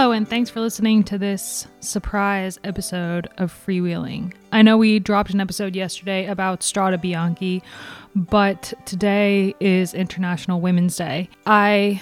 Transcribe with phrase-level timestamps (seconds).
[0.00, 4.32] Hello, and thanks for listening to this surprise episode of Freewheeling.
[4.50, 7.60] I know we dropped an episode yesterday about Strade Bianche,
[8.16, 11.28] but today is International Women's Day.
[11.44, 12.00] I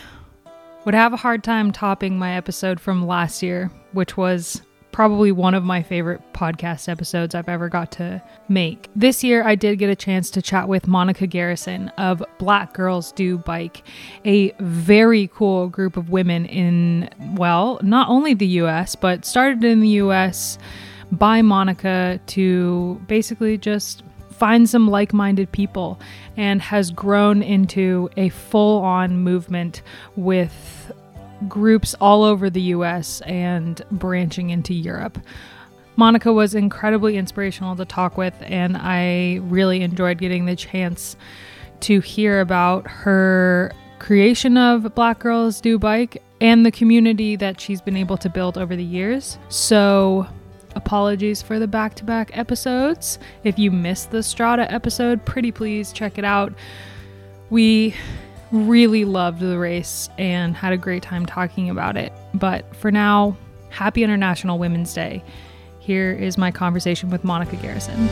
[0.85, 4.63] would have a hard time topping my episode from last year, which was
[4.99, 8.89] probably one of my favorite podcast episodes I've ever got to make.
[8.97, 13.13] This year, I did get a chance to chat with Monica Garrison of Black Girls
[13.13, 13.85] Do Bike,
[14.25, 19.79] a very cool group of women in, well, not only the US, but started in
[19.79, 20.59] the US
[21.13, 24.03] by Monica to basically just
[24.33, 26.01] find some like minded people
[26.37, 29.83] and has grown into a full on movement
[30.17, 30.91] with
[31.47, 35.19] groups all over the US and branching into Europe.
[35.97, 41.17] Monica was incredibly inspirational to talk with, and I really enjoyed getting the chance
[41.81, 47.81] to hear about her creation of Black Girls Do Bike and the community that she's
[47.81, 49.39] been able to build over the years.
[49.49, 50.27] So,
[50.77, 53.19] apologies for the back to back episodes.
[53.43, 56.53] If you missed the Strata episode, pretty please check it out.
[57.51, 57.95] We
[58.53, 62.13] really loved the race and had a great time talking about it.
[62.35, 63.37] But for now,
[63.71, 65.23] happy International Women's Day.
[65.81, 68.09] Here is my conversation with Monica Garrison.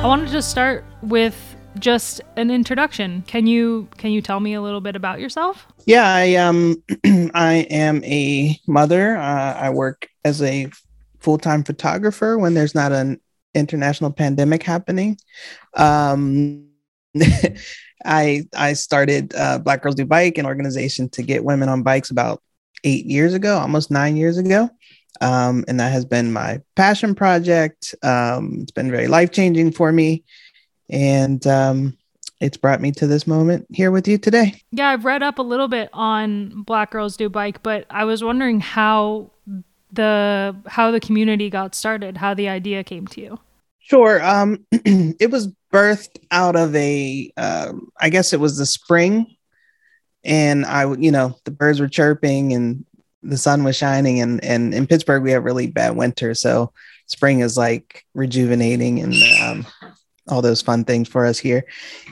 [0.00, 3.22] I wanted to start with just an introduction.
[3.26, 5.66] Can you can you tell me a little bit about yourself?
[5.84, 6.82] Yeah, I um
[7.34, 9.16] I am a mother.
[9.16, 10.68] Uh, I work as a
[11.18, 13.20] full-time photographer when there's not an
[13.54, 15.18] international pandemic happening.
[15.74, 16.68] Um,
[18.04, 22.10] I I started uh, Black Girls Do Bike, an organization to get women on bikes
[22.10, 22.42] about
[22.84, 24.70] eight years ago, almost nine years ago.
[25.20, 27.94] Um, and that has been my passion project.
[28.02, 30.24] Um, it's been very life changing for me,
[30.88, 31.98] and um,
[32.40, 34.62] it's brought me to this moment here with you today.
[34.70, 38.24] Yeah, I've read up a little bit on Black Girls Do Bike, but I was
[38.24, 39.30] wondering how
[39.92, 43.40] the how the community got started, how the idea came to you.
[43.90, 44.24] Sure.
[44.24, 49.34] Um, it was birthed out of a, um, I guess it was the spring,
[50.22, 52.84] and I, you know, the birds were chirping and
[53.24, 56.72] the sun was shining, and and in Pittsburgh we have really bad winter, so
[57.06, 59.66] spring is like rejuvenating and um,
[60.28, 61.64] all those fun things for us here.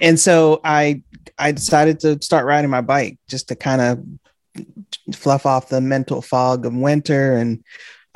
[0.02, 1.04] And so I
[1.38, 6.22] I decided to start riding my bike just to kind of fluff off the mental
[6.22, 7.62] fog of winter and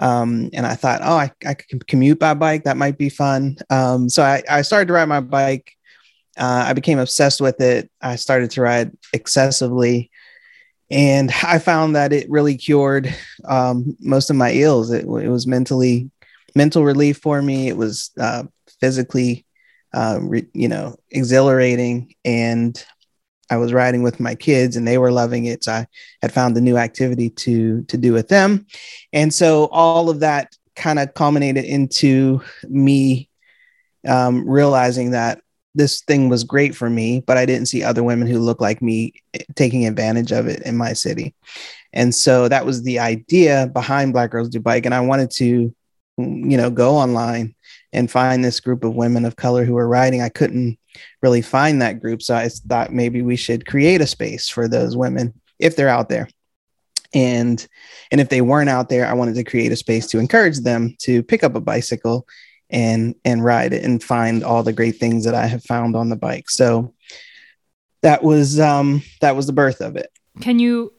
[0.02, 2.64] um, and I thought, oh, I, I could commute by bike.
[2.64, 3.56] That might be fun.
[3.70, 5.76] Um, so I, I started to ride my bike.
[6.36, 7.88] Uh, I became obsessed with it.
[8.00, 10.10] I started to ride excessively.
[10.90, 13.14] And I found that it really cured
[13.44, 14.90] um, most of my ills.
[14.90, 16.10] It, it, was mentally,
[16.56, 17.68] mental relief for me.
[17.68, 18.42] It was uh,
[18.80, 19.46] physically,
[19.94, 22.12] uh, re, you know, exhilarating.
[22.24, 22.84] And
[23.52, 25.64] I was riding with my kids and they were loving it.
[25.64, 25.86] So I
[26.22, 28.66] had found a new activity to to do with them.
[29.12, 33.28] And so all of that kind of culminated into me
[34.08, 35.42] um, realizing that
[35.74, 38.80] this thing was great for me, but I didn't see other women who looked like
[38.80, 41.34] me eh, taking advantage of it in my city.
[41.92, 44.86] And so that was the idea behind Black Girls Do Bike.
[44.86, 45.74] And I wanted to,
[46.16, 47.54] you know, go online
[47.92, 50.22] and find this group of women of color who were riding.
[50.22, 50.78] I couldn't
[51.22, 52.22] really find that group.
[52.22, 56.08] So I thought maybe we should create a space for those women if they're out
[56.08, 56.28] there.
[57.14, 57.66] And
[58.10, 60.96] and if they weren't out there, I wanted to create a space to encourage them
[61.00, 62.26] to pick up a bicycle
[62.70, 66.08] and and ride it and find all the great things that I have found on
[66.08, 66.48] the bike.
[66.48, 66.94] So
[68.00, 70.10] that was um that was the birth of it.
[70.40, 70.94] Can you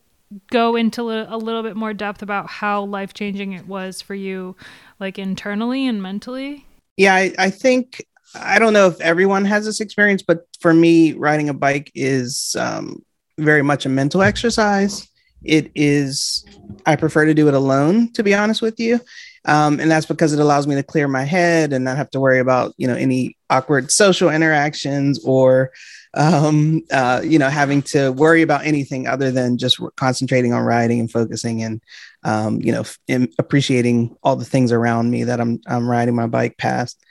[0.52, 4.56] go into a little bit more depth about how life changing it was for you
[5.00, 6.68] like internally and mentally?
[6.98, 8.06] Yeah, I, I think
[8.36, 12.56] I don't know if everyone has this experience, but for me, riding a bike is
[12.60, 13.04] um,
[13.38, 15.08] very much a mental exercise.
[15.44, 16.46] It is,
[16.86, 19.00] I prefer to do it alone, to be honest with you.
[19.46, 22.20] Um, and that's because it allows me to clear my head and not have to
[22.20, 25.72] worry about, you know, any awkward social interactions or,
[26.14, 31.00] um, uh, you know, having to worry about anything other than just concentrating on riding
[31.00, 31.82] and focusing and,
[32.24, 36.28] um, you know, f- appreciating all the things around me that I'm, I'm riding my
[36.28, 37.04] bike past.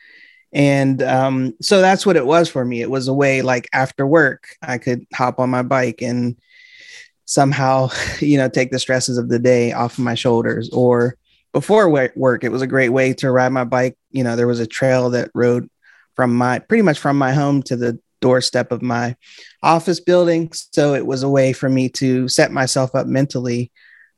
[0.54, 2.80] And um, so that's what it was for me.
[2.80, 6.36] It was a way like after work i could hop on my bike and
[7.24, 7.88] somehow
[8.20, 11.16] you know take the stresses of the day off of my shoulders or
[11.52, 14.60] before work it was a great way to ride my bike you know there was
[14.60, 15.68] a trail that rode
[16.14, 19.16] from my pretty much from my home to the doorstep of my
[19.62, 23.72] office building so it was a way for me to set myself up mentally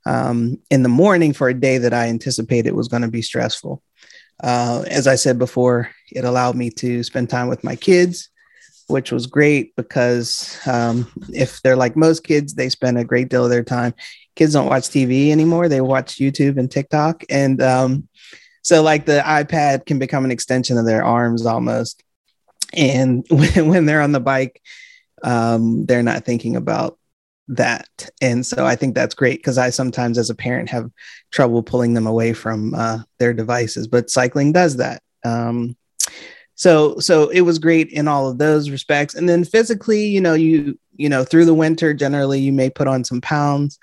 [0.06, 3.82] um, in the morning for a day that i anticipated was going to be stressful
[4.42, 8.30] uh, as I said before, it allowed me to spend time with my kids,
[8.88, 13.44] which was great because um, if they're like most kids, they spend a great deal
[13.44, 13.94] of their time.
[14.36, 18.08] Kids don't watch TV anymore; they watch YouTube and TikTok, and um,
[18.62, 22.02] so like the iPad can become an extension of their arms almost.
[22.72, 24.60] And when, when they're on the bike,
[25.22, 26.98] um, they're not thinking about
[27.48, 28.10] that.
[28.22, 30.90] And so I think that's great because I sometimes, as a parent, have
[31.30, 35.02] trouble pulling them away from uh, their devices, but cycling does that.
[35.24, 35.76] Um,
[36.54, 40.34] so so it was great in all of those respects and then physically you know
[40.34, 43.78] you you know through the winter generally you may put on some pounds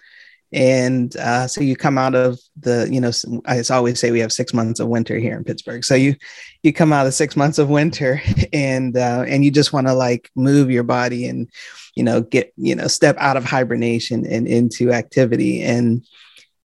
[0.54, 3.12] and uh, so you come out of the you know
[3.46, 5.84] i always say we have six months of winter here in pittsburgh.
[5.84, 6.16] So you
[6.64, 8.22] you come out of six months of winter
[8.54, 11.50] and uh, and you just want to like move your body and
[11.96, 15.62] you know get you know step out of hibernation and into activity.
[15.62, 16.06] And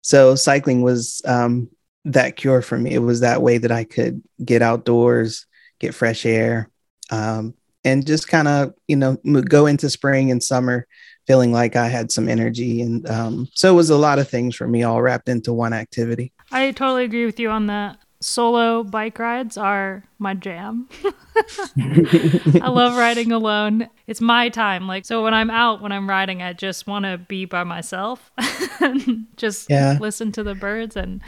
[0.02, 1.68] so cycling was um,
[2.04, 2.92] that cure for me.
[2.92, 5.46] It was that way that i could get outdoors
[5.82, 6.70] get fresh air,
[7.10, 10.86] um, and just kind of you know go into spring and summer
[11.32, 12.82] feeling like I had some energy.
[12.82, 15.72] And um, so it was a lot of things for me all wrapped into one
[15.72, 16.30] activity.
[16.50, 17.96] I totally agree with you on that.
[18.20, 20.90] Solo bike rides are my jam.
[21.80, 23.88] I love riding alone.
[24.06, 24.86] It's my time.
[24.86, 28.30] Like, so when I'm out, when I'm riding, I just want to be by myself,
[28.80, 29.96] and just yeah.
[29.98, 31.22] listen to the birds and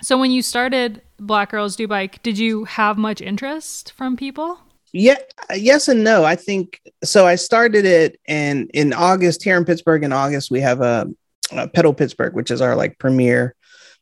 [0.00, 4.58] so when you started Black Girls Do Bike, did you have much interest from people?
[4.92, 5.16] Yeah,
[5.54, 6.24] yes and no.
[6.24, 7.26] I think so.
[7.26, 11.08] I started it, and in August here in Pittsburgh, in August we have a,
[11.50, 13.54] a Pedal Pittsburgh, which is our like premier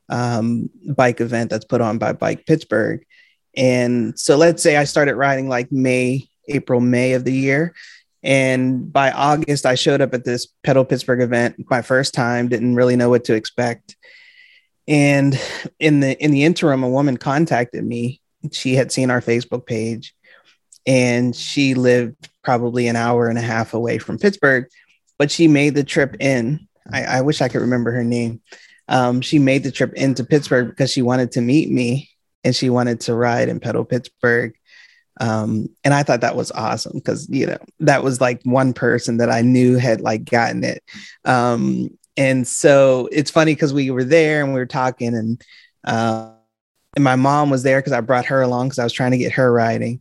[0.09, 3.05] um, bike event that's put on by Bike Pittsburgh.
[3.57, 7.75] And so let's say I started riding like May, April, May of the year.
[8.23, 12.75] And by August, I showed up at this Pedal Pittsburgh event my first time, didn't
[12.75, 13.97] really know what to expect.
[14.87, 15.41] And
[15.79, 18.21] in the in the interim, a woman contacted me.
[18.53, 20.15] She had seen our Facebook page,
[20.87, 24.67] and she lived probably an hour and a half away from Pittsburgh,
[25.19, 26.67] but she made the trip in.
[26.93, 28.41] I, I wish I could remember her name.
[28.89, 32.11] Um, she made the trip into Pittsburgh because she wanted to meet me
[32.43, 34.55] and she wanted to ride and pedal Pittsburgh.
[35.21, 39.19] Um, and I thought that was awesome because you know that was like one person
[39.19, 40.83] that I knew had like gotten it.
[41.25, 45.43] Um, and so it's funny because we were there and we were talking and
[45.85, 46.33] uh,
[46.97, 49.19] and my mom was there because I brought her along because I was trying to
[49.19, 50.01] get her riding.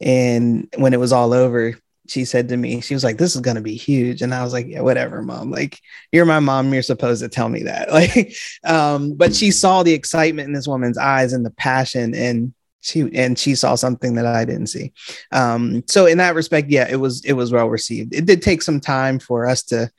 [0.00, 1.74] And when it was all over,
[2.08, 4.52] she said to me, she was like, "This is gonna be huge," and I was
[4.52, 5.50] like, "Yeah, whatever, mom.
[5.50, 5.78] Like,
[6.10, 6.72] you're my mom.
[6.72, 10.66] You're supposed to tell me that." Like, um, but she saw the excitement in this
[10.66, 14.92] woman's eyes and the passion, and she and she saw something that I didn't see.
[15.32, 18.14] Um, so in that respect, yeah, it was it was well received.
[18.14, 19.90] It did take some time for us to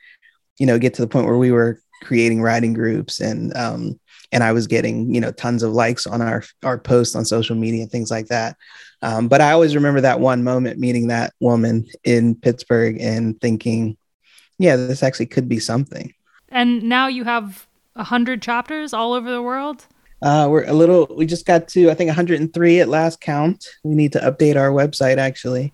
[0.58, 4.00] you know get to the point where we were creating writing groups and um,
[4.32, 7.56] and I was getting you know tons of likes on our our posts on social
[7.56, 8.58] media and things like that.
[9.02, 13.98] Um, but I always remember that one moment meeting that woman in Pittsburgh and thinking,
[14.60, 16.14] yeah, this actually could be something.
[16.50, 19.86] And now you have a hundred chapters all over the world.
[20.22, 21.08] Uh, we're a little.
[21.16, 23.66] We just got to I think 103 at last count.
[23.84, 25.74] We need to update our website actually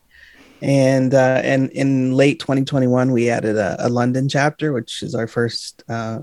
[0.62, 5.28] and uh, and in late 2021 we added a, a london chapter which is our
[5.28, 6.20] first uh,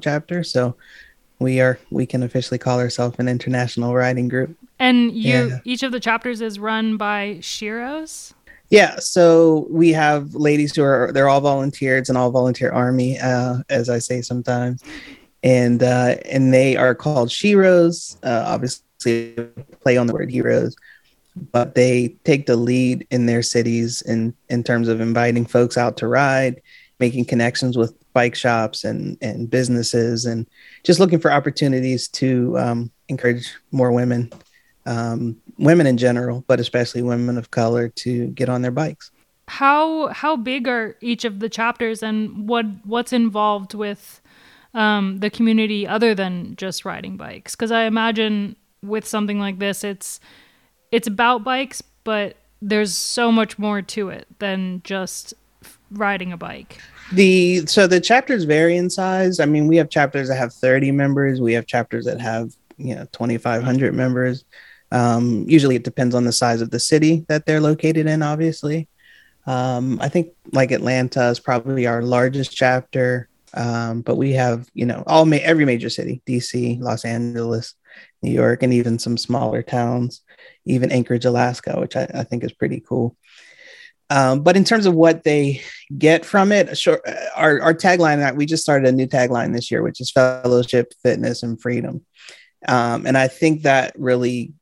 [0.00, 0.76] chapter so
[1.38, 5.58] we are we can officially call ourselves an international riding group and you yeah.
[5.64, 8.32] each of the chapters is run by Sheroes?
[8.70, 13.18] yeah so we have ladies who are they're all volunteers it's an all volunteer army
[13.18, 14.82] uh, as i say sometimes
[15.42, 19.36] and uh, and they are called Sheroes, uh, obviously
[19.80, 20.74] play on the word heroes
[21.52, 25.96] but they take the lead in their cities in in terms of inviting folks out
[25.98, 26.60] to ride,
[26.98, 30.48] making connections with bike shops and and businesses, and
[30.84, 34.32] just looking for opportunities to um, encourage more women,
[34.86, 39.10] um, women in general, but especially women of color, to get on their bikes.
[39.48, 44.22] How how big are each of the chapters, and what what's involved with
[44.72, 47.54] um, the community other than just riding bikes?
[47.54, 50.20] Because I imagine with something like this, it's
[50.90, 55.34] it's about bikes, but there's so much more to it than just
[55.90, 56.80] riding a bike.
[57.12, 59.38] The so the chapters vary in size.
[59.40, 61.40] I mean, we have chapters that have 30 members.
[61.40, 64.44] We have chapters that have you know 2,500 members.
[64.92, 68.22] Um, usually, it depends on the size of the city that they're located in.
[68.22, 68.88] Obviously,
[69.46, 73.28] um, I think like Atlanta is probably our largest chapter.
[73.54, 77.74] Um, but we have you know all ma- every major city, DC, Los Angeles,
[78.20, 80.22] New York, and even some smaller towns
[80.66, 83.16] even Anchorage, Alaska, which I, I think is pretty cool.
[84.08, 85.62] Um, but in terms of what they
[85.96, 87.00] get from it, sure,
[87.34, 90.92] our, our tagline, that we just started a new tagline this year, which is fellowship,
[91.02, 92.04] fitness, and freedom.
[92.68, 94.52] Um, and I think that really,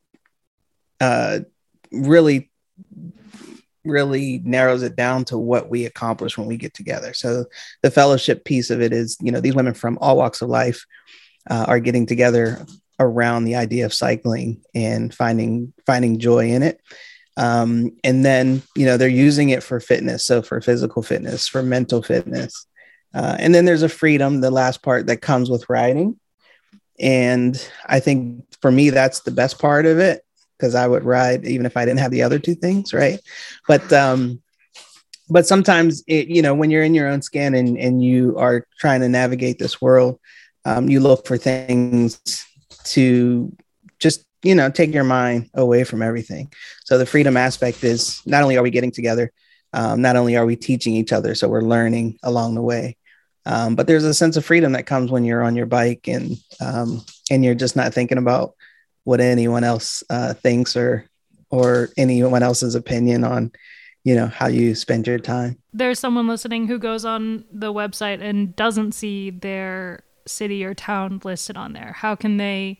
[1.00, 1.40] uh,
[1.92, 2.50] really
[3.84, 7.12] really narrows it down to what we accomplish when we get together.
[7.12, 7.44] So
[7.82, 10.84] the fellowship piece of it is, you know, these women from all walks of life
[11.50, 12.64] uh, are getting together
[12.98, 16.80] around the idea of cycling and finding finding joy in it.
[17.36, 21.62] Um, and then, you know, they're using it for fitness, so for physical fitness, for
[21.62, 22.66] mental fitness.
[23.12, 26.18] Uh, and then there's a freedom, the last part that comes with riding.
[27.00, 30.24] And I think for me, that's the best part of it
[30.58, 33.20] because I would ride even if I didn't have the other two things, right?
[33.66, 34.42] But um,
[35.28, 38.66] but sometimes it, you know when you're in your own skin and and you are
[38.78, 40.20] trying to navigate this world,
[40.64, 42.20] um, you look for things
[42.84, 43.54] to
[43.98, 46.52] just you know take your mind away from everything.
[46.84, 49.32] So the freedom aspect is not only are we getting together,
[49.72, 52.96] um, not only are we teaching each other, so we're learning along the way.
[53.46, 56.36] Um, but there's a sense of freedom that comes when you're on your bike and
[56.60, 58.54] um, and you're just not thinking about
[59.04, 61.06] what anyone else uh, thinks or
[61.50, 63.52] or anyone else's opinion on
[64.02, 68.20] you know how you spend your time there's someone listening who goes on the website
[68.22, 72.78] and doesn't see their city or town listed on there how can they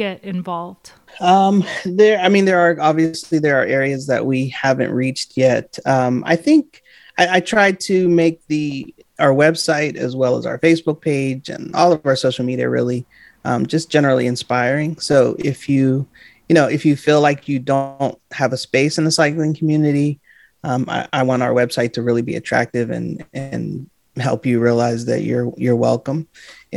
[0.00, 4.92] get involved um there i mean there are obviously there are areas that we haven't
[4.92, 6.82] reached yet um i think
[7.18, 11.74] I, I tried to make the our website as well as our facebook page and
[11.74, 13.04] all of our social media really
[13.44, 14.98] um, just generally inspiring.
[14.98, 16.06] So if you,
[16.48, 20.20] you know, if you feel like you don't have a space in the cycling community,
[20.62, 23.88] um, I, I, want our website to really be attractive and and
[24.20, 26.28] help you realize that you're you're welcome.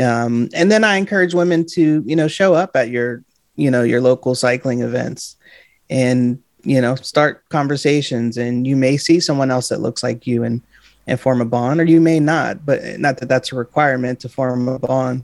[0.02, 3.24] Um, and then I encourage women to you know show up at your
[3.56, 5.38] you know your local cycling events
[5.90, 8.38] and you know start conversations.
[8.38, 10.62] And you may see someone else that looks like you and
[11.08, 12.66] and form a bond, or you may not.
[12.66, 15.24] But not that that's a requirement to form a bond.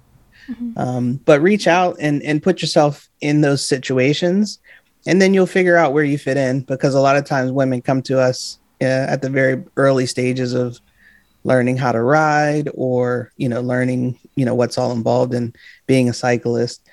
[0.49, 0.79] Mm-hmm.
[0.79, 4.59] Um, but reach out and, and put yourself in those situations,
[5.05, 6.61] and then you'll figure out where you fit in.
[6.61, 10.53] Because a lot of times women come to us uh, at the very early stages
[10.53, 10.79] of
[11.43, 15.53] learning how to ride or you know learning you know what's all involved in
[15.87, 16.87] being a cyclist.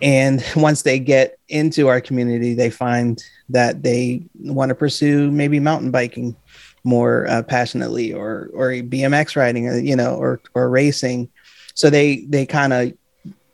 [0.00, 5.60] And once they get into our community they find that they want to pursue maybe
[5.60, 6.36] mountain biking
[6.84, 11.30] more uh, passionately or or bmx riding uh, you know or or racing.
[11.74, 12.92] So they they kind of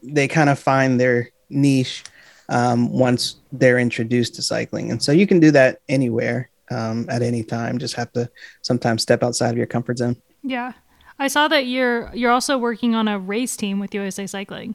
[0.03, 2.05] they kind of find their niche
[2.49, 4.91] um, once they're introduced to cycling.
[4.91, 7.79] And so you can do that anywhere um, at any time.
[7.79, 8.31] Just have to
[8.63, 10.17] sometimes step outside of your comfort zone
[10.49, 10.73] yeah.
[11.19, 14.75] I saw that you're you're also working on a race team with usa cycling.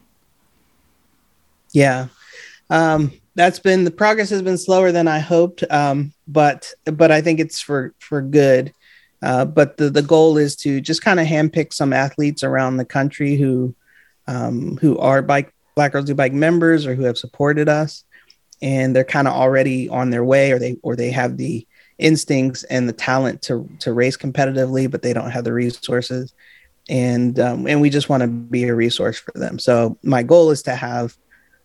[1.71, 2.07] Yeah.
[2.69, 7.19] Um, that's been the progress has been slower than i hoped um, but but i
[7.19, 8.73] think it's for for good.
[9.23, 12.85] Uh, but the, the goal is to just kind of handpick some athletes around the
[12.85, 13.73] country who
[14.27, 18.03] um, who are bike Black Girls Do Bike members or who have supported us,
[18.61, 21.65] and they're kind of already on their way, or they or they have the
[22.03, 26.33] instincts and the talent to to race competitively, but they don't have the resources,
[26.89, 29.57] and um, and we just want to be a resource for them.
[29.57, 31.17] So my goal is to have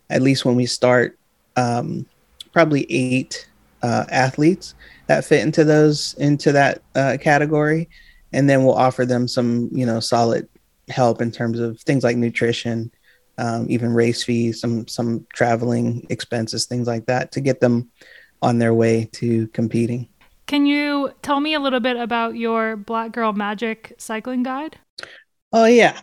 [0.09, 1.19] at least when we start,
[1.55, 2.05] um,
[2.51, 3.47] probably eight
[3.83, 4.73] uh, athletes
[5.07, 7.89] that fit into those into that uh, category,
[8.33, 10.47] and then we'll offer them some you know solid
[10.87, 12.91] help in terms of things like nutrition,
[13.37, 17.89] um, even race fees, some some traveling expenses, things like that, to get them
[18.41, 20.07] on their way to competing.
[20.49, 24.79] Can you tell me a little bit about your Black Girl Magic cycling guide?
[25.53, 25.99] Oh yeah.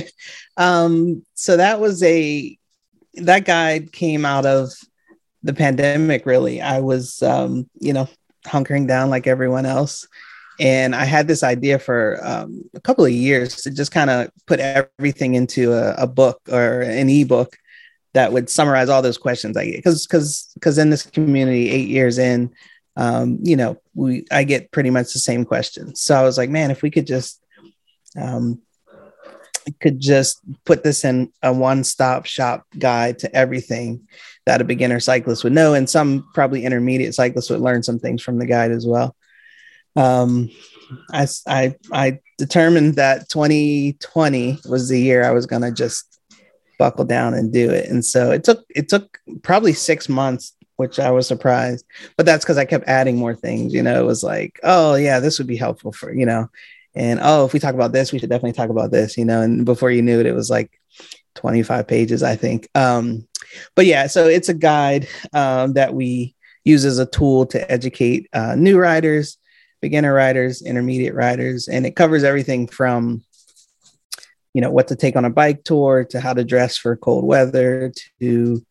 [0.56, 2.56] um, so that was a
[3.16, 4.70] that guide came out of
[5.42, 6.62] the pandemic really.
[6.62, 8.08] I was um, you know,
[8.46, 10.08] hunkering down like everyone else.
[10.58, 14.30] And I had this idea for um, a couple of years to just kind of
[14.46, 17.54] put everything into a, a, book or an ebook
[18.14, 19.76] that would summarize all those questions I get.
[19.76, 22.54] Because because because in this community, eight years in,
[23.00, 26.02] um, you know, we I get pretty much the same questions.
[26.02, 27.42] So I was like, man, if we could just
[28.14, 28.60] um,
[29.80, 34.06] could just put this in a one-stop shop guide to everything
[34.44, 38.20] that a beginner cyclist would know, and some probably intermediate cyclists would learn some things
[38.22, 39.16] from the guide as well.
[39.96, 40.50] Um,
[41.10, 46.20] I, I, I determined that 2020 was the year I was going to just
[46.78, 50.98] buckle down and do it, and so it took it took probably six months which
[50.98, 51.84] I was surprised.
[52.16, 53.74] But that's because I kept adding more things.
[53.74, 56.48] You know, it was like, oh yeah, this would be helpful for you know,
[56.94, 59.18] and oh, if we talk about this, we should definitely talk about this.
[59.18, 60.72] You know, and before you knew it, it was like
[61.34, 62.66] 25 pages, I think.
[62.74, 63.28] Um,
[63.76, 66.34] but yeah, so it's a guide um, that we
[66.64, 69.36] use as a tool to educate uh, new riders,
[69.82, 73.22] beginner riders, intermediate riders, and it covers everything from
[74.54, 77.24] you know what to take on a bike tour to how to dress for cold
[77.24, 78.64] weather to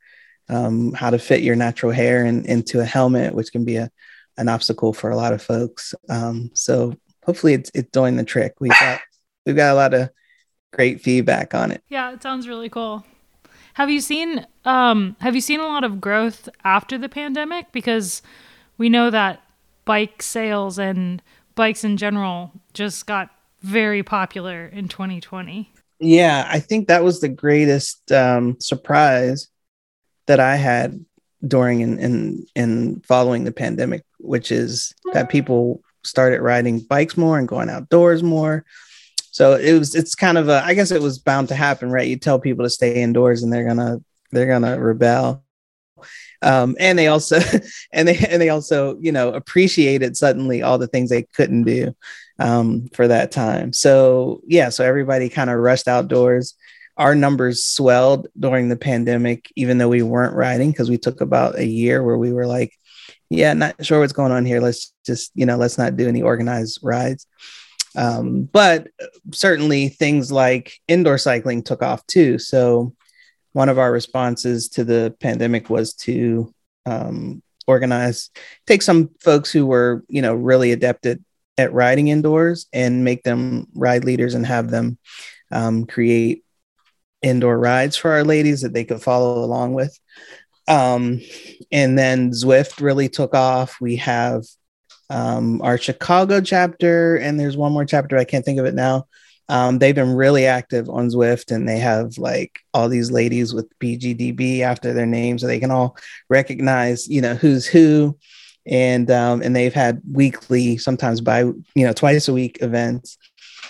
[0.50, 3.90] um, how to fit your natural hair in, into a helmet, which can be a,
[4.38, 5.94] an obstacle for a lot of folks.
[6.10, 8.56] Um, so hopefully it's it's doing the trick.
[8.60, 9.00] We've got
[9.46, 10.10] we've got a lot of
[10.74, 11.84] great feedback on it.
[11.90, 13.06] Yeah, it sounds really cool.
[13.74, 18.22] Have you seen um have you seen a lot of growth after the pandemic because
[18.78, 19.42] we know that
[19.86, 21.22] bike sales and
[21.56, 23.30] bikes in general just got
[23.62, 25.72] very popular in 2020.
[26.00, 29.50] Yeah, I think that was the greatest um, surprise
[30.30, 31.04] that I had
[31.46, 37.18] during and in, in, in following the pandemic, which is that people started riding bikes
[37.18, 38.64] more and going outdoors more.
[39.32, 42.08] So it was it's kind of a I guess it was bound to happen, right?
[42.08, 45.44] You tell people to stay indoors and they're gonna they're gonna rebel.
[46.44, 47.40] Um, and they also
[47.92, 51.96] and they and they also you know appreciated suddenly all the things they couldn't do
[52.38, 53.74] um, for that time.
[53.74, 56.54] So yeah, so everybody kind of rushed outdoors.
[57.00, 61.58] Our numbers swelled during the pandemic, even though we weren't riding because we took about
[61.58, 62.74] a year where we were like,
[63.30, 64.62] yeah, not sure what's going on here.
[64.62, 67.26] Let's just you know let's not do any organized rides.
[67.96, 68.88] Um, but
[69.34, 72.38] certainly things like indoor cycling took off too.
[72.38, 72.96] So
[73.54, 76.54] one of our responses to the pandemic was to
[76.86, 78.30] um, organize,
[78.68, 81.20] take some folks who were, you know, really adept at,
[81.58, 84.98] at riding indoors and make them ride leaders and have them
[85.52, 86.44] um, create
[87.22, 89.98] indoor rides for our ladies that they could follow along with.
[90.68, 91.22] Um,
[91.72, 93.82] and then Zwift really took off.
[93.82, 94.46] We have
[95.10, 99.08] um, our Chicago chapter, and there's one more chapter I can't think of it now.
[99.50, 103.68] Um, they've been really active on Zwift, and they have like all these ladies with
[103.80, 105.98] BGDB after their names, so they can all
[106.30, 108.16] recognize, you know, who's who,
[108.68, 113.18] and um, and they've had weekly, sometimes by you know twice a week events.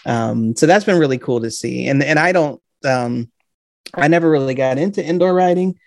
[0.06, 1.88] Um, so that's been really cool to see.
[1.88, 3.32] And and I don't, um,
[3.94, 5.80] I never really got into indoor riding,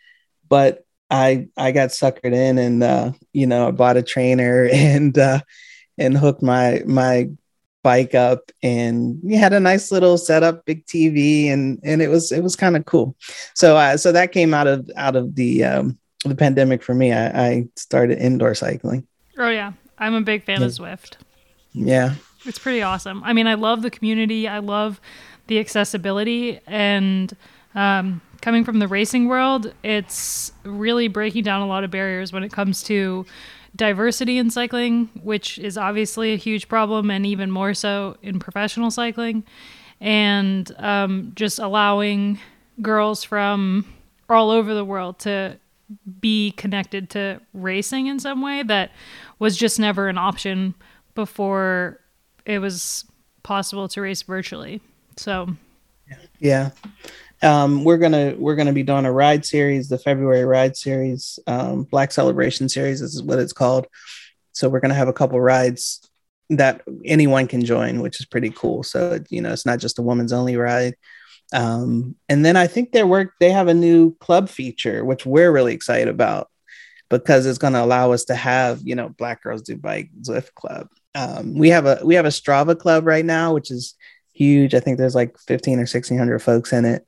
[0.49, 5.17] but I I got suckered in and uh, you know I bought a trainer and
[5.17, 5.41] uh,
[5.99, 7.28] and hooked my my
[7.83, 12.33] bike up and we had a nice little setup, big TV and and it was
[12.33, 13.15] it was kind of cool.
[13.55, 17.13] So uh, so that came out of out of the um, the pandemic for me.
[17.13, 19.07] I, I started indoor cycling.
[19.39, 20.67] Oh yeah, I'm a big fan yeah.
[20.67, 21.17] of Zwift.
[21.73, 23.23] Yeah, it's pretty awesome.
[23.25, 24.49] I mean, I love the community.
[24.49, 25.00] I love
[25.49, 27.37] the accessibility and
[27.75, 32.43] um, coming from the racing world, it's really breaking down a lot of barriers when
[32.43, 33.25] it comes to
[33.75, 38.91] diversity in cycling, which is obviously a huge problem, and even more so in professional
[38.91, 39.45] cycling,
[40.00, 42.39] and um, just allowing
[42.82, 43.87] girls from
[44.28, 45.58] all over the world to
[46.21, 48.91] be connected to racing in some way that
[49.39, 50.75] was just never an option
[51.15, 52.00] before
[52.47, 53.04] it was
[53.43, 54.80] possible to race virtually.
[55.17, 55.49] So,
[56.39, 56.71] yeah
[57.43, 61.85] um, we're gonna we're gonna be doing a ride series, the February ride series, um,
[61.85, 63.00] Black Celebration series.
[63.00, 63.87] Is what it's called.
[64.52, 66.09] So we're gonna have a couple rides
[66.50, 68.83] that anyone can join, which is pretty cool.
[68.83, 70.95] So you know, it's not just a woman's only ride.
[71.52, 75.52] Um, and then I think their work they have a new club feature, which we're
[75.52, 76.49] really excited about
[77.11, 80.55] because it's going to allow us to have you know Black Girls Do Bike Zwift
[80.55, 80.89] Club.
[81.15, 83.95] Um, we have a we have a Strava club right now, which is
[84.33, 84.75] huge.
[84.75, 87.07] I think there's like 15 or 1600 folks in it.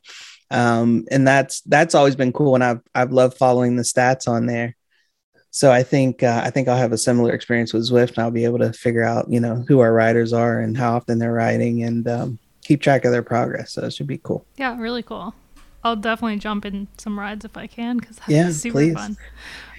[0.50, 4.46] Um, and that's that's always been cool and I've I've loved following the stats on
[4.46, 4.76] there.
[5.50, 8.30] So I think uh, I think I'll have a similar experience with Zwift and I'll
[8.30, 11.32] be able to figure out, you know, who our riders are and how often they're
[11.32, 13.72] riding and um, keep track of their progress.
[13.72, 14.44] So it should be cool.
[14.56, 15.34] Yeah, really cool.
[15.84, 18.94] I'll definitely jump in some rides if I can because that's yeah, super please.
[18.94, 19.16] fun.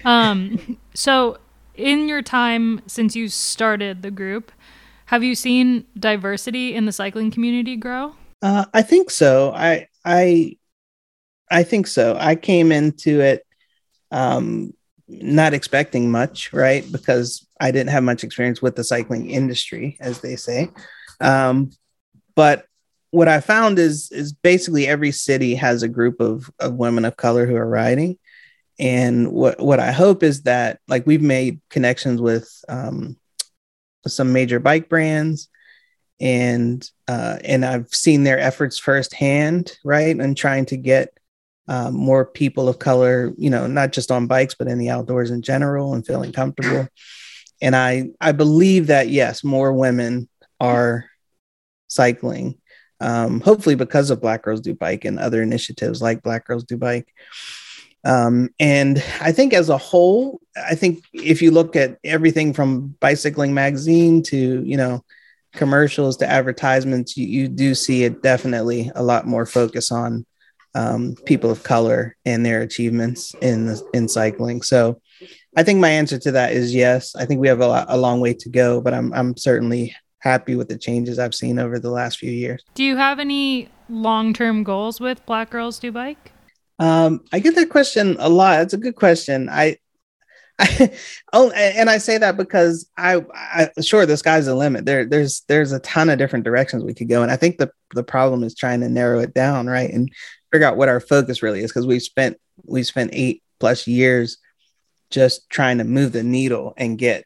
[0.04, 1.38] Um, so
[1.74, 4.52] in your time since you started the group,
[5.06, 8.14] have you seen diversity in the cycling community grow?
[8.40, 9.52] Uh, I think so.
[9.52, 10.56] I I
[11.50, 12.16] I think so.
[12.18, 13.44] I came into it
[14.10, 14.72] um,
[15.08, 16.90] not expecting much, right?
[16.90, 20.70] Because I didn't have much experience with the cycling industry, as they say.
[21.20, 21.70] Um,
[22.34, 22.66] but
[23.10, 27.16] what I found is is basically every city has a group of, of women of
[27.16, 28.18] color who are riding.
[28.78, 33.16] And what what I hope is that like we've made connections with um,
[34.06, 35.48] some major bike brands
[36.20, 40.16] and uh, and I've seen their efforts firsthand, right?
[40.16, 41.16] And trying to get
[41.68, 45.30] um, more people of color, you know, not just on bikes but in the outdoors
[45.30, 46.88] in general, and feeling comfortable.
[47.60, 50.28] And I I believe that yes, more women
[50.60, 51.06] are
[51.88, 52.58] cycling,
[53.00, 56.76] um, hopefully because of Black Girls Do Bike and other initiatives like Black Girls Do
[56.76, 57.12] Bike.
[58.04, 62.94] Um, and I think as a whole, I think if you look at everything from
[63.00, 65.04] Bicycling Magazine to, you know,
[65.56, 70.24] commercials to advertisements, you, you do see it definitely a lot more focus on
[70.74, 74.62] um, people of color and their achievements in the, in cycling.
[74.62, 75.00] So
[75.56, 77.16] I think my answer to that is yes.
[77.16, 79.96] I think we have a, lot, a long way to go, but I'm I'm certainly
[80.18, 82.62] happy with the changes I've seen over the last few years.
[82.74, 86.32] Do you have any long term goals with Black Girls Do Bike?
[86.78, 88.60] Um, I get that question a lot.
[88.60, 89.48] It's a good question.
[89.48, 89.78] I,
[91.32, 94.86] Oh, and I say that because I, I sure the sky's the limit.
[94.86, 97.70] There, there's there's a ton of different directions we could go, and I think the
[97.94, 100.10] the problem is trying to narrow it down, right, and
[100.50, 101.70] figure out what our focus really is.
[101.70, 104.38] Because we've spent we spent eight plus years
[105.10, 107.24] just trying to move the needle and get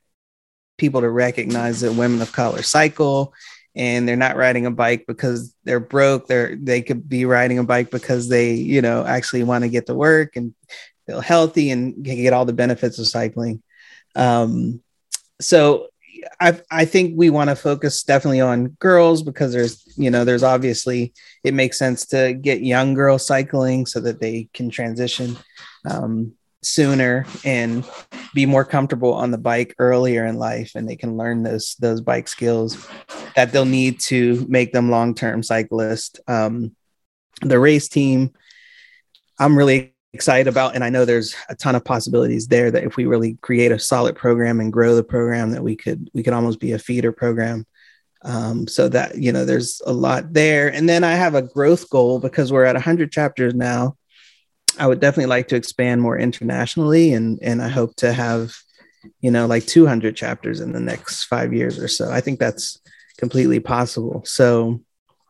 [0.77, 3.33] people to recognize that women of color cycle
[3.77, 6.27] and they're not riding a bike because they're broke.
[6.27, 9.87] They're they could be riding a bike because they you know actually want to get
[9.87, 10.55] to work and
[11.11, 13.63] feel healthy and get all the benefits of cycling.
[14.15, 14.81] Um,
[15.41, 15.89] so
[16.41, 20.43] I, I think we want to focus definitely on girls because there's you know there's
[20.43, 25.37] obviously it makes sense to get young girls cycling so that they can transition
[25.89, 27.85] um, sooner and
[28.35, 32.01] be more comfortable on the bike earlier in life and they can learn those those
[32.01, 32.87] bike skills
[33.35, 36.21] that they'll need to make them long-term cyclists.
[36.29, 36.77] Um,
[37.43, 38.35] the race team
[39.39, 42.97] i'm really excited about and i know there's a ton of possibilities there that if
[42.97, 46.33] we really create a solid program and grow the program that we could we could
[46.33, 47.65] almost be a feeder program
[48.23, 51.89] um, so that you know there's a lot there and then i have a growth
[51.91, 53.97] goal because we're at 100 chapters now
[54.79, 58.55] I would definitely like to expand more internationally, and and I hope to have,
[59.21, 62.11] you know, like 200 chapters in the next five years or so.
[62.11, 62.79] I think that's
[63.19, 64.23] completely possible.
[64.25, 64.81] So,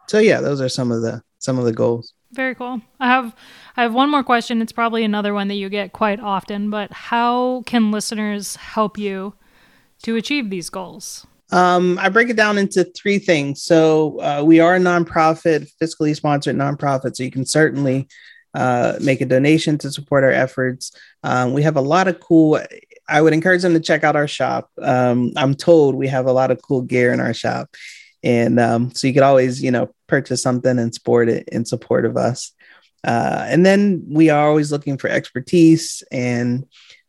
[0.09, 2.14] so yeah, those are some of the some of the goals.
[2.33, 2.81] Very cool.
[3.01, 3.35] I have
[3.77, 4.62] I have one more question.
[4.62, 9.35] It's probably another one that you get quite often, but how can listeners help you
[10.03, 11.27] to achieve these goals?
[11.53, 13.62] Um, I break it down into three things.
[13.62, 18.07] So uh, we are a nonprofit, fiscally sponsored nonprofit, so you can certainly
[18.55, 20.93] uh, make a donation to support our efforts.
[21.25, 22.61] Um, we have a lot of cool.
[23.09, 24.71] I would encourage them to check out our shop.
[24.81, 27.75] Um, I'm told we have a lot of cool gear in our shop,
[28.23, 32.05] and um, so you could always, you know, purchase something and sport it in support
[32.05, 32.53] of us.
[33.05, 36.66] Uh, and then we are always looking for expertise, and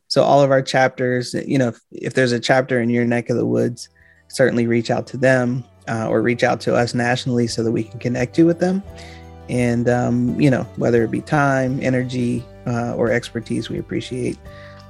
[0.08, 3.30] so all of our chapters, you know, if, if there's a chapter in your neck
[3.30, 3.90] of the woods,
[4.30, 7.84] certainly reach out to them uh, or reach out to us nationally so that we
[7.84, 8.82] can connect you with them.
[9.50, 14.38] And um, you know whether it be time energy uh, or expertise we appreciate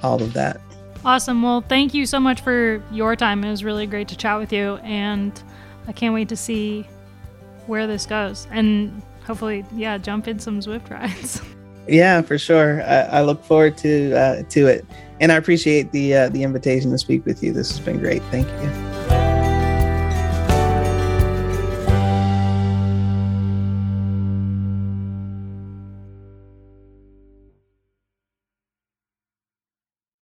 [0.04, 0.62] all of that.
[1.04, 1.42] Awesome.
[1.42, 3.44] Well thank you so much for your time.
[3.44, 5.42] It was really great to chat with you and
[5.88, 6.86] i can't wait to see
[7.72, 8.48] where this goes.
[8.52, 11.42] And hopefully yeah jump in some zwift rides.
[11.88, 12.84] Yeah for sure.
[12.84, 14.86] I, I look forward to uh, to it.
[15.20, 17.52] And i appreciate the uh, the invitation to speak with you.
[17.52, 18.22] This has been great.
[18.30, 18.91] Thank you